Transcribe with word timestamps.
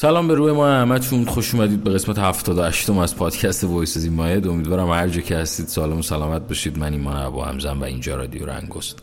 سلام 0.00 0.28
به 0.28 0.34
روی 0.34 0.52
ماه 0.52 0.68
همتون. 0.68 1.24
خوش 1.24 1.54
اومدید 1.54 1.84
به 1.84 1.90
قسمت 1.90 2.18
78 2.18 2.90
از 2.90 3.16
پادکست 3.16 3.64
Voices 3.64 4.06
In 4.06 4.17
My 4.17 4.27
Head 4.27 4.48
امیدوارم 4.48 4.90
هر 4.90 5.08
جا 5.08 5.20
که 5.20 5.36
هستید 5.36 5.66
سالم 5.66 5.98
و 5.98 6.02
سلامت 6.02 6.48
باشید. 6.48 6.78
من 6.78 6.92
ایمان 6.92 7.16
ابو 7.16 7.42
همزم 7.42 7.80
و 7.80 7.84
اینجا 7.84 8.16
رادیو 8.16 8.46
رنگست 8.46 8.98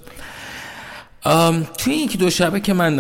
توی 1.78 1.94
یکی 1.94 2.18
دو 2.18 2.30
شبه 2.30 2.60
که 2.60 2.74
من 2.74 3.00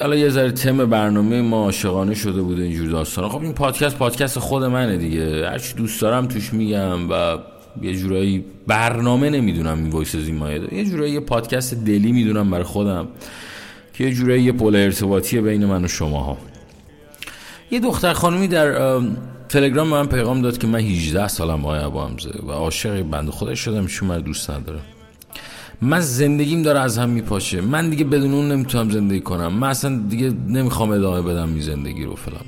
حالا 0.00 0.16
یه 0.16 0.28
ذره 0.28 0.52
تم 0.52 0.86
برنامه 0.86 1.42
ما 1.42 1.64
عاشقانه 1.64 2.14
شده 2.14 2.42
بوده 2.42 2.62
اینجور 2.62 2.90
داستانا 2.90 3.28
خب 3.28 3.42
این 3.42 3.52
پادکست 3.52 3.96
پادکست 3.96 4.38
خود 4.38 4.64
منه 4.64 4.96
دیگه. 4.96 5.48
هرچی 5.48 5.74
دوست 5.74 6.00
دارم 6.00 6.26
توش 6.26 6.52
میگم 6.52 7.10
و 7.10 7.38
یه 7.82 7.94
جورایی 7.94 8.44
برنامه 8.66 9.30
نمی‌دونم 9.30 9.78
این 9.78 9.90
Voices 9.90 10.14
In 10.14 10.29
My 10.29 10.43
Head 10.43 10.72
یه 10.72 10.84
جورایی 10.84 11.12
یه 11.12 11.20
پادکست 11.20 11.74
دلی 11.74 12.12
می‌دونم 12.12 12.50
برای 12.50 12.64
خودم 12.64 13.08
که 13.94 14.04
یه 14.04 14.12
جورایی 14.12 14.42
یه 14.42 14.52
پل 14.52 14.76
ارتباطی 14.76 15.40
بین 15.40 15.64
من 15.64 15.84
و 15.84 15.88
شما 15.88 16.20
ها 16.20 16.38
یه 17.70 17.80
دختر 17.80 18.12
خانمی 18.12 18.48
در 18.48 19.00
تلگرام 19.48 19.88
من 19.88 20.06
پیغام 20.06 20.42
داد 20.42 20.58
که 20.58 20.66
من 20.66 20.78
18 20.78 21.28
سالم 21.28 21.66
آقای 21.66 21.78
حمزه 21.78 22.40
و 22.46 22.50
عاشق 22.50 23.02
بنده 23.02 23.32
خودش 23.32 23.60
شدم 23.60 23.86
شما 23.86 24.08
من 24.08 24.20
دوست 24.20 24.50
نداره 24.50 24.80
من 25.80 26.00
زندگیم 26.00 26.62
داره 26.62 26.80
از 26.80 26.98
هم 26.98 27.08
میپاشه. 27.08 27.60
من 27.60 27.90
دیگه 27.90 28.04
بدون 28.04 28.34
اون 28.34 28.52
نمی‌تونم 28.52 28.90
زندگی 28.90 29.20
کنم. 29.20 29.52
من 29.52 29.68
اصلا 29.68 29.98
دیگه 30.08 30.32
نمی‌خوام 30.48 30.90
ادامه 30.90 31.22
بدم 31.22 31.48
این 31.48 31.60
زندگی 31.60 32.04
رو 32.04 32.14
فلان. 32.14 32.44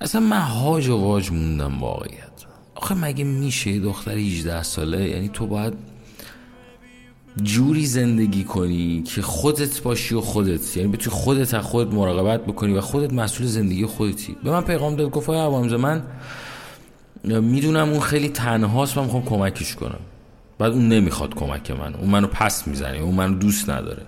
اصلا 0.00 0.20
من 0.20 0.40
هاج 0.40 0.88
و 0.88 0.96
واج 0.96 1.30
موندم 1.30 1.80
واقعیت 1.80 2.44
آخه 2.74 2.94
مگه 2.94 3.24
میشه 3.24 3.78
دختر 3.80 4.10
18 4.10 4.62
ساله؟ 4.62 5.08
یعنی 5.08 5.28
تو 5.28 5.46
باید 5.46 5.74
جوری 7.42 7.86
زندگی 7.86 8.44
کنی 8.44 9.02
که 9.02 9.22
خودت 9.22 9.82
باشی 9.82 10.14
و 10.14 10.20
خودت. 10.20 10.76
یعنی 10.76 10.88
بتونی 10.92 11.16
خودت 11.16 11.54
از 11.54 11.64
خودت 11.64 11.92
مراقبت 11.94 12.44
بکنی 12.44 12.72
و 12.72 12.80
خودت 12.80 13.12
مسئول 13.12 13.46
زندگی 13.46 13.86
خودتی. 13.86 14.36
به 14.44 14.50
من 14.50 14.60
پیغام 14.60 14.96
داد 14.96 15.10
گفت 15.10 15.30
آقای 15.30 15.76
من 15.76 16.02
می‌دونم 17.24 17.88
اون 17.88 18.00
خیلی 18.00 18.28
تنهاست 18.28 18.98
من 18.98 19.04
می‌خوام 19.04 19.24
کمکش 19.24 19.74
کنم. 19.74 20.00
بعد 20.58 20.72
اون 20.72 20.88
نمی‌خواد 20.88 21.34
کمک 21.34 21.70
من. 21.70 21.94
اون 21.94 22.10
منو 22.10 22.26
پس 22.26 22.68
می‌زنه 22.68 22.98
اون 22.98 23.14
منو 23.14 23.34
دوست 23.34 23.70
نداره. 23.70 24.02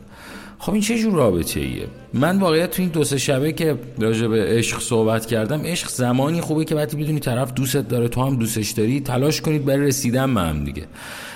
خب 0.63 0.73
این 0.73 0.83
چه 0.83 0.99
جور 0.99 1.15
رابطه 1.15 1.61
ایه 1.61 1.87
من 2.15 2.39
واقعیت 2.39 2.71
تو 2.71 2.83
این 2.83 2.91
دو 2.91 3.05
سه 3.05 3.19
شبه 3.19 3.53
که 3.53 3.79
راجع 3.99 4.27
به 4.27 4.45
عشق 4.45 4.81
صحبت 4.81 5.27
کردم 5.27 5.63
عشق 5.65 5.89
زمانی 5.89 6.41
خوبه 6.41 6.65
که 6.65 6.75
وقتی 6.75 6.97
بدونی 6.97 7.21
طرف 7.21 7.53
دوستت 7.53 7.89
داره 7.89 8.09
تو 8.09 8.23
هم 8.23 8.37
دوستش 8.37 8.71
داری 8.71 9.01
تلاش 9.01 9.41
کنید 9.41 9.65
برای 9.65 9.87
رسیدن 9.87 10.35
به 10.35 10.41
هم 10.41 10.65
دیگه. 10.65 10.83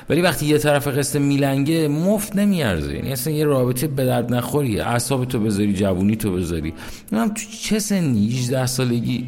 ولی 0.08 0.20
وقتی 0.20 0.46
یه 0.46 0.58
طرف 0.58 0.88
قصه 0.88 1.18
میلنگه 1.18 1.88
مفت 1.88 2.36
نمیارزه. 2.36 2.94
یعنی 2.94 3.12
اصلا 3.12 3.32
یه 3.32 3.44
رابطه 3.44 3.86
به 3.86 4.04
درد 4.04 4.34
نخوریه. 4.34 4.84
اعصاب 4.84 5.24
تو 5.24 5.40
بذاری 5.40 5.72
جوونی 5.72 6.16
تو 6.16 6.32
بذاری. 6.32 6.74
من 7.12 7.34
تو 7.34 7.42
چه 7.62 7.78
سنی 7.78 8.28
18 8.28 8.66
سالگی 8.66 9.26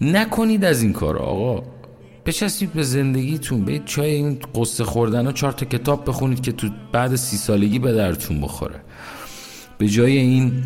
نکنید 0.00 0.64
از 0.64 0.82
این 0.82 0.92
کار 0.92 1.18
آقا. 1.18 1.62
بچسبید 2.26 2.72
به 2.72 2.82
زندگیتون 2.82 3.64
به 3.64 3.82
چای 3.84 4.10
این 4.10 4.38
قصه 4.54 4.84
خوردن 4.84 5.26
و 5.26 5.32
چهار 5.32 5.52
تا 5.52 5.66
کتاب 5.66 6.08
بخونید 6.08 6.40
که 6.40 6.52
تو 6.52 6.68
بعد 6.92 7.16
سی 7.16 7.36
سالگی 7.36 7.78
به 7.78 7.92
درتون 7.92 8.40
بخوره. 8.40 8.80
به 9.78 9.88
جای 9.88 10.18
این 10.18 10.64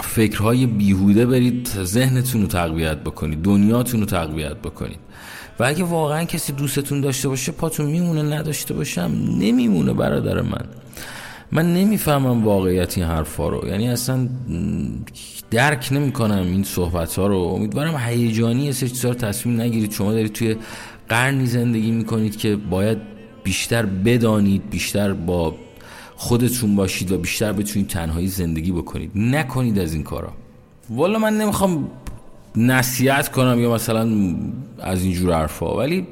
فکرهای 0.00 0.66
بیهوده 0.66 1.26
برید 1.26 1.68
ذهنتون 1.68 2.42
رو 2.42 2.46
تقویت 2.46 2.98
بکنید 2.98 3.42
دنیاتون 3.42 4.00
رو 4.00 4.06
تقویت 4.06 4.56
بکنید. 4.56 4.98
و 5.58 5.64
اگه 5.64 5.84
واقعا 5.84 6.24
کسی 6.24 6.52
دوستتون 6.52 7.00
داشته 7.00 7.28
باشه 7.28 7.52
پاتون 7.52 7.86
میمونه 7.86 8.22
نداشته 8.22 8.74
باشم 8.74 9.12
نمیمونه 9.38 9.92
برادر 9.92 10.40
من. 10.40 10.64
من 11.52 11.74
نمی‌فهمم 11.74 12.44
واقعیت 12.44 12.98
این 12.98 13.06
حرفا 13.06 13.48
رو. 13.48 13.68
یعنی 13.68 13.88
اصلا 13.88 14.28
درک 15.50 15.88
نمی‌کنم 15.92 16.42
این 16.42 16.64
صحبت 16.64 17.18
ها 17.18 17.26
رو. 17.26 17.38
امیدوارم 17.38 17.96
هیجانی 17.96 18.72
سه 18.72 18.88
چیزا 18.88 19.14
تصمیم 19.14 19.60
نگیرید. 19.60 19.92
شما 19.92 20.12
دارید 20.12 20.32
توی 20.32 20.56
قرنی 21.08 21.46
زندگی 21.46 21.90
می‌کنید 21.90 22.36
که 22.36 22.56
باید 22.56 22.98
بیشتر 23.44 23.86
بدانید 23.86 24.70
بیشتر 24.70 25.12
با 25.12 25.54
خودتون 26.16 26.76
باشید 26.76 27.12
و 27.12 27.18
بیشتر 27.18 27.52
بتونید 27.52 27.88
تنهایی 27.88 28.28
زندگی 28.28 28.72
بکنید. 28.72 29.10
نکنید 29.14 29.78
از 29.78 29.94
این 29.94 30.02
کارا. 30.02 30.32
والا 30.90 31.18
من 31.18 31.38
نمی‌خوام 31.38 31.90
نصیحت 32.56 33.28
کنم 33.28 33.60
یا 33.60 33.74
مثلا 33.74 34.34
از 34.80 35.02
اینجور 35.02 35.34
حرفا 35.34 35.76
ولی 35.76 36.06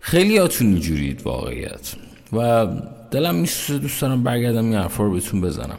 خیلی 0.00 0.38
هاتون 0.38 0.66
اینجورید 0.66 1.22
واقعیت. 1.22 1.94
و 2.32 2.66
دلم 3.16 3.34
میسوزه 3.34 3.78
دوست 3.78 4.00
دارم 4.00 4.22
برگردم 4.22 4.64
این 4.64 4.74
حرفا 4.74 5.04
رو 5.04 5.12
بهتون 5.12 5.40
بزنم. 5.40 5.78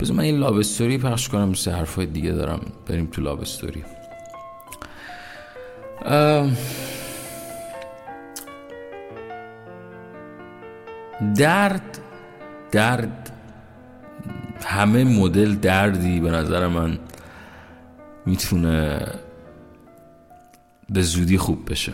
بذار 0.00 0.16
من 0.16 0.24
این 0.24 0.38
لابستوری 0.38 0.98
پخش 0.98 1.28
کنم 1.28 1.48
مثل 1.48 1.70
حرفای 1.70 2.06
دیگه 2.06 2.32
دارم. 2.32 2.60
بریم 2.86 3.06
تو 3.06 3.22
لابستوری 3.22 3.84
درد 11.36 11.98
درد. 12.72 13.32
همه 14.64 15.04
مدل 15.04 15.54
دردی 15.54 16.20
به 16.20 16.30
نظر 16.30 16.66
من 16.66 16.98
می‌تونه 18.26 19.06
به 20.90 21.02
زودی 21.02 21.38
خوب 21.38 21.70
بشه. 21.70 21.92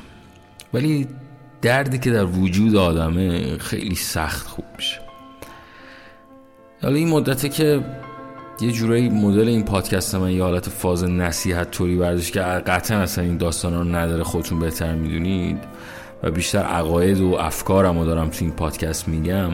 ولی 0.75 1.09
دردی 1.63 1.99
که 1.99 2.11
در 2.11 2.25
وجود 2.25 2.77
آدمه 2.77 3.59
خیلی 3.59 3.95
سخت 3.95 4.47
خوب 4.47 4.65
میشه. 4.77 5.01
حالا 6.83 6.95
این 6.95 7.09
مدته 7.09 7.49
که 7.49 7.85
یه 8.61 8.73
جورایی 8.73 9.09
مدل 9.09 9.49
این 9.49 9.65
پادکست 9.65 10.15
من 10.15 10.33
یه 10.33 10.43
حالت 10.43 10.69
فاز 10.69 11.05
نصیحت 11.05 11.71
طوری 11.71 11.97
برداشت 11.97 12.33
که 12.33 12.41
قطعا 12.41 12.99
اصلا 12.99 13.25
این 13.25 13.37
داستان 13.37 13.75
رو 13.75 13.85
نداره 13.85 14.23
خودتون 14.25 14.59
بهتر 14.59 14.95
می‌دونید 14.95 15.59
و 16.23 16.31
بیشتر 16.31 16.59
عقاید 16.59 17.21
و 17.21 17.35
افکارم 17.35 17.99
رو 17.99 18.05
دارم 18.05 18.29
تو 18.29 18.45
این 18.45 18.51
پادکست 18.53 19.09
میگم. 19.09 19.51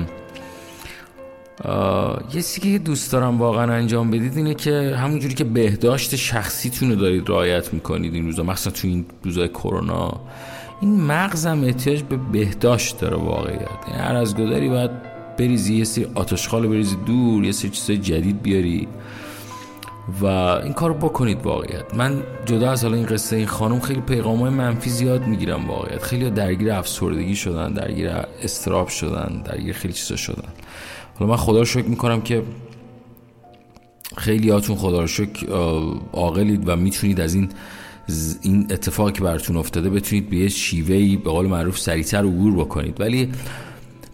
یه 2.35 2.43
چیزی 2.43 2.61
که 2.61 2.79
دوست 2.79 3.13
دارم 3.13 3.39
واقعا 3.39 3.73
انجام 3.73 4.11
بدید 4.11 4.37
اینه 4.37 4.55
که 4.55 4.97
همونجوری 4.97 5.35
که 5.35 5.45
بهداشت 5.45 6.17
شخصیتون 6.17 6.91
رو 6.91 6.97
دارید 6.97 7.29
رعایت 7.29 7.75
می‌کنید 7.75 8.15
این 8.15 8.25
روزا 8.25 8.43
مخصوصا 8.43 8.71
تو 8.71 8.89
این 8.89 9.07
روزای 9.23 9.49
کرونا. 9.49 10.21
این 10.81 11.01
مغزم 11.01 11.65
احتیاج 11.65 12.03
به 12.03 12.17
بهداشت 12.17 13.01
داره 13.01 13.17
واقعیت. 13.17 13.69
یعنی 13.89 14.03
هر 14.03 14.15
از 14.17 14.35
گذاری 14.37 14.69
باید 14.69 14.91
بریزی 15.39 15.77
یه 15.77 15.85
سری 15.85 16.07
آتشخال 16.15 16.67
بریزی 16.67 16.97
دور 17.07 17.45
یه 17.45 17.53
سری 17.53 17.71
چیزای 17.71 17.99
جدید 17.99 18.43
بیاری. 18.43 18.89
و 20.23 20.27
این 20.27 20.73
کارو 20.73 20.95
بکنید 20.95 21.43
واقعیت. 21.43 21.95
من 21.95 22.23
جدا 22.47 22.71
از 22.71 22.85
حالا 22.85 22.97
این 22.97 23.07
قصه 23.07 23.37
این 23.37 23.47
خانم 23.47 23.81
خیلی 23.81 24.01
پیغام 24.01 24.41
های 24.41 24.51
منفی 24.51 24.91
زیاد 24.91 25.27
می‌گیرم 25.27 25.71
واقعیت. 25.71 26.03
خیلی 26.03 26.31
درگیر 26.31 26.73
افسردگی 26.73 27.37
شدن 27.37 27.73
درگیر 27.73 28.11
استراب 28.43 28.89
شدن 28.89 29.43
درگیر 29.45 29.73
خیلی 29.73 29.95
چیزا 29.95 30.17
شدن. 30.17 30.49
حالا 31.19 31.31
من 31.31 31.37
خدا 31.37 31.59
رو 31.59 31.65
شکر 31.65 31.87
می‌کنم 31.87 32.21
که 32.21 32.43
خیلی 34.17 34.51
هاتون 34.51 34.77
خدا 34.77 35.01
رو 35.01 35.07
شکر 35.07 35.47
عاقلید 36.13 36.69
و 36.69 36.77
می‌تونید 36.77 37.21
از 37.21 37.35
این 37.35 37.49
این 38.43 38.67
اتفاقی 38.71 39.13
که 39.13 39.21
براتون 39.21 39.57
افتاده 39.57 39.91
بتونید 39.91 40.31
به 40.31 40.37
یه 40.37 40.49
شیوهی 40.49 41.17
به 41.17 41.31
قول 41.31 41.47
معروف 41.47 41.79
سریعتر 41.79 42.19
عبور 42.19 42.55
بکنید. 42.55 43.01
ولی 43.01 43.33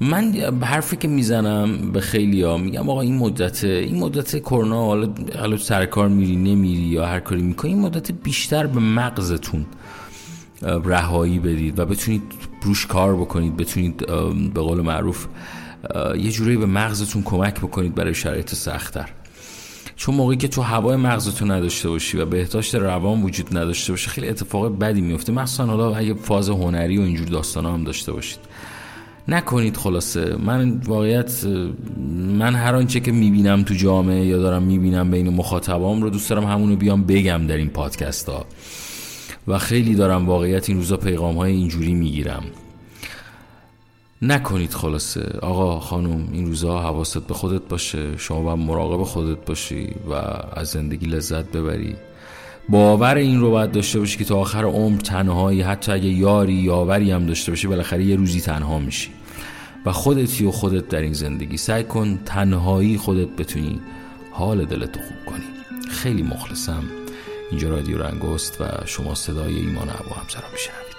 من 0.00 0.32
حرفی 0.62 0.96
که 0.96 1.08
می‌زنم 1.08 1.92
به 1.92 2.00
خیلی 2.00 2.42
ها 2.42 2.56
میگم 2.56 2.90
آقا 2.90 3.00
این 3.00 3.16
مدت 3.16 3.64
این 3.64 3.98
مدت 3.98 4.38
کرونا 4.38 4.84
حالا 4.84 5.14
حالا 5.38 5.56
سرکار 5.56 6.08
میری 6.08 6.36
نمیری 6.36 6.82
یا 6.82 7.06
هر 7.06 7.20
کاری 7.20 7.42
می‌کنی 7.42 7.70
این 7.70 7.80
مدت 7.80 8.12
بیشتر 8.12 8.66
به 8.66 8.80
مغزتون 8.80 9.66
رهایی 10.62 11.38
بدید 11.38 11.78
و 11.78 11.86
بتونید 11.86 12.22
روش 12.62 12.86
کار 12.86 13.16
بکنید 13.16 13.56
بتونید 13.56 13.96
به 14.54 14.60
قول 14.60 14.80
معروف 14.80 15.26
یه 16.18 16.30
جوری 16.30 16.56
به 16.56 16.66
مغزتون 16.66 17.22
کمک 17.22 17.60
بکنید 17.60 17.94
برای 17.94 18.14
شرایط 18.14 18.54
سختتر. 18.54 19.08
چون 20.00 20.14
موقعی 20.14 20.36
که 20.36 20.48
تو 20.48 20.62
هوای 20.62 20.96
مغزتون 20.96 21.50
نداشته 21.50 21.88
باشی 21.88 22.18
و 22.18 22.24
بهداشت 22.26 22.74
روان 22.74 23.22
وجود 23.22 23.58
نداشته 23.58 23.92
باشه 23.92 24.10
خیلی 24.10 24.28
اتفاق 24.28 24.78
بدی 24.78 25.00
میفته. 25.00 25.32
مخصوصا 25.32 25.66
حالا 25.66 25.94
اگه 25.94 26.14
فاز 26.14 26.48
هنری 26.48 26.98
و 26.98 27.00
اینجور 27.00 27.28
داستان 27.28 27.66
هم 27.66 27.84
داشته 27.84 28.12
باشید. 28.12 28.38
نکنید 29.28 29.76
خلاصه. 29.76 30.36
من 30.36 30.80
واقعیت 30.84 31.44
من 32.38 32.54
هر 32.54 32.74
آنچه 32.74 33.00
که 33.00 33.12
می‌بینم 33.12 33.62
تو 33.62 33.74
جامعه 33.74 34.26
یا 34.26 34.38
دارم 34.38 34.62
می‌بینم 34.62 35.10
بین 35.10 35.28
مخاطبام 35.28 36.02
رو 36.02 36.10
دوست 36.10 36.30
دارم 36.30 36.44
همونو 36.44 36.76
بیام 36.76 37.04
بگم 37.04 37.46
در 37.46 37.56
این 37.56 37.68
پادکست 37.68 38.28
ها 38.28 38.46
و 39.48 39.58
خیلی 39.58 39.94
دارم 39.94 40.26
واقعیت 40.26 40.68
این 40.68 40.78
روزا 40.78 40.96
پیغام 40.96 41.36
های 41.36 41.52
اینجوری 41.52 41.94
می‌گیرم. 41.94 42.42
نکنید 44.22 44.72
خلاصه. 44.72 45.38
آقا 45.42 45.80
خانم 45.80 46.28
این 46.32 46.46
روزا 46.46 46.78
حواست 46.78 47.18
به 47.18 47.34
خودت 47.34 47.62
باشه. 47.68 48.16
شما 48.16 48.40
باید 48.40 48.58
مراقب 48.58 49.02
خودت 49.02 49.46
باشی 49.46 49.94
و 50.10 50.14
از 50.52 50.68
زندگی 50.68 51.06
لذت 51.06 51.52
ببری. 51.52 51.96
باور 52.68 53.14
این 53.14 53.40
رو 53.40 53.50
باید 53.50 53.72
داشته 53.72 53.98
باشی 53.98 54.18
که 54.18 54.24
تا 54.24 54.36
آخر 54.36 54.64
عمر 54.64 55.00
تنهایی 55.00 55.62
حتی 55.62 55.92
اگه 55.92 56.08
یاری 56.08 56.52
یاوری 56.52 57.10
هم 57.10 57.26
داشته 57.26 57.52
باشی 57.52 57.66
بالاخره 57.66 58.04
یه 58.04 58.16
روزی 58.16 58.40
تنها 58.40 58.78
میشی. 58.78 59.10
و 59.86 59.92
خودتی 59.92 60.44
و 60.44 60.50
خودت 60.50 60.88
در 60.88 61.00
این 61.00 61.12
زندگی. 61.12 61.56
سعی 61.56 61.84
کن 61.84 62.18
تنهایی 62.26 62.96
خودت 62.96 63.28
بتونی 63.28 63.80
حال 64.32 64.64
دلتو 64.64 65.00
خوب 65.00 65.34
کنی. 65.34 65.44
خیلی 65.90 66.22
مخلصم. 66.22 66.84
اینجا 67.50 67.68
رادیو 67.68 67.98
رنگست 67.98 68.60
و 68.60 68.64
شما 68.86 69.14
صدای 69.14 69.56
ایمان 69.56 69.88
ابو 69.88 70.14
همسر 70.14 70.40
رو 70.40 70.52
میشنوید. 70.52 70.89